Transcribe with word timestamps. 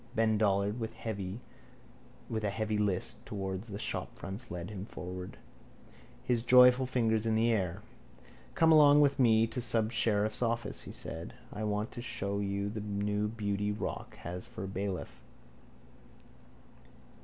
Ben 0.15 0.35
Dollard 0.39 0.79
with 0.79 0.95
a 0.95 2.49
heavy 2.55 2.77
list 2.79 3.23
towards 3.23 3.67
the 3.67 3.77
shopfronts 3.77 4.49
led 4.49 4.69
them 4.69 4.87
forward, 4.87 5.37
his 6.23 6.41
joyful 6.41 6.87
fingers 6.87 7.27
in 7.27 7.35
the 7.35 7.51
air. 7.51 7.83
—Come 8.55 8.71
along 8.71 9.01
with 9.01 9.19
me 9.19 9.45
to 9.45 9.59
the 9.59 9.63
subsheriff's 9.63 10.41
office, 10.41 10.85
he 10.85 10.91
said. 10.91 11.35
I 11.53 11.65
want 11.65 11.91
to 11.91 12.01
show 12.01 12.39
you 12.39 12.67
the 12.67 12.81
new 12.81 13.27
beauty 13.27 13.71
Rock 13.71 14.15
has 14.15 14.47
for 14.47 14.63
a 14.63 14.67
bailiff. 14.67 15.21